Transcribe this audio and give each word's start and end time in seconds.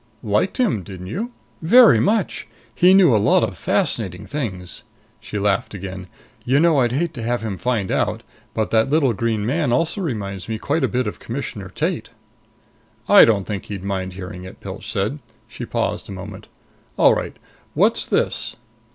"Liked 0.23 0.57
him, 0.57 0.81
didn't 0.81 1.05
you?" 1.05 1.31
"Very 1.61 1.99
much! 1.99 2.47
He 2.73 2.95
knew 2.95 3.15
a 3.15 3.21
lot 3.21 3.43
of 3.43 3.55
fascinating 3.55 4.25
things." 4.25 4.81
She 5.19 5.37
laughed 5.37 5.75
again. 5.75 6.07
"You 6.43 6.59
know, 6.59 6.79
I'd 6.79 6.91
hate 6.91 7.13
to 7.13 7.21
have 7.21 7.43
him 7.43 7.55
find 7.59 7.91
out 7.91 8.23
but 8.55 8.71
that 8.71 8.89
little 8.89 9.13
green 9.13 9.45
man 9.45 9.71
also 9.71 10.01
reminds 10.01 10.49
me 10.49 10.57
quite 10.57 10.83
a 10.83 10.87
bit 10.87 11.05
of 11.05 11.19
Commissioner 11.19 11.69
Tate." 11.69 12.09
"I 13.07 13.25
don't 13.25 13.45
think 13.45 13.65
he'd 13.65 13.83
mind 13.83 14.13
hearing 14.13 14.43
it," 14.43 14.59
Pilch 14.59 14.91
said. 14.91 15.19
She 15.47 15.67
paused 15.67 16.09
a 16.09 16.13
moment. 16.13 16.47
"All 16.97 17.13
right 17.13 17.37
what's 17.75 18.07
this?" 18.07 18.55